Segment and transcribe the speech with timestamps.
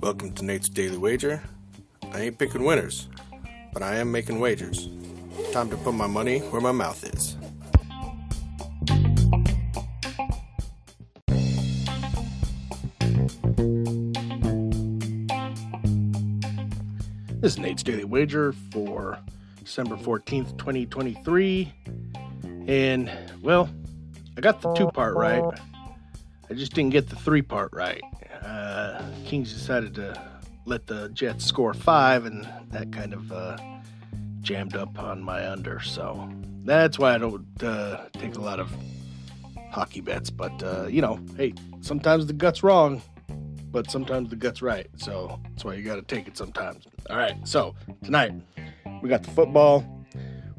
[0.00, 1.42] Welcome to Nate's Daily Wager.
[2.12, 3.08] I ain't picking winners,
[3.74, 4.88] but I am making wagers.
[5.52, 7.36] Time to put my money where my mouth is.
[17.40, 19.18] This is Nate's Daily Wager for
[19.62, 21.70] December 14th, 2023.
[22.66, 23.10] And,
[23.42, 23.68] well,
[24.36, 25.42] I got the two part right.
[26.50, 28.02] I just didn't get the three part right.
[28.42, 30.20] Uh, Kings decided to
[30.66, 33.56] let the Jets score five, and that kind of uh,
[34.40, 35.80] jammed up on my under.
[35.80, 36.28] So
[36.64, 38.70] that's why I don't uh, take a lot of
[39.70, 40.30] hockey bets.
[40.30, 43.02] But, uh, you know, hey, sometimes the gut's wrong
[43.74, 44.86] but sometimes the gut's right.
[44.94, 46.86] So that's why you got to take it sometimes.
[47.10, 47.36] All right.
[47.42, 47.74] So
[48.04, 48.32] tonight
[49.02, 49.84] we got the football.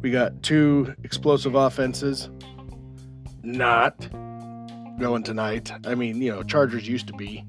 [0.01, 2.29] We got two explosive offenses.
[3.45, 4.09] Not
[4.99, 5.71] going tonight.
[5.85, 7.45] I mean, you know, Chargers used to be.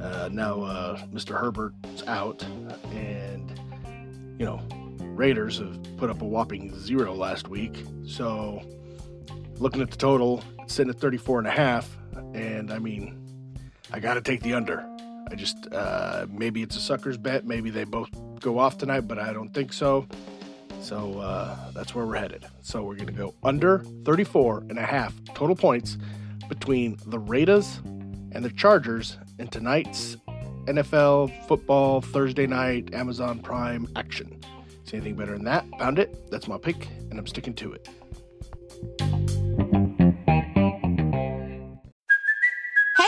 [0.00, 1.40] Uh, now uh, Mr.
[1.40, 2.42] Herbert's out,
[2.90, 3.58] and
[4.40, 4.60] you know,
[5.00, 7.84] Raiders have put up a whopping zero last week.
[8.06, 8.60] So
[9.58, 11.96] looking at the total, it's sitting at 34 and a half,
[12.34, 13.16] and I mean,
[13.92, 14.84] I got to take the under.
[15.30, 17.46] I just uh, maybe it's a sucker's bet.
[17.46, 18.10] Maybe they both
[18.40, 20.08] go off tonight, but I don't think so.
[20.80, 22.44] So uh, that's where we're headed.
[22.62, 25.98] So we're going to go under 34 and a half total points
[26.48, 30.16] between the Raiders and the Chargers in tonight's
[30.66, 34.40] NFL football Thursday night Amazon Prime action.
[34.84, 35.68] See anything better than that?
[35.72, 36.30] Pound it.
[36.30, 37.88] That's my pick, and I'm sticking to it.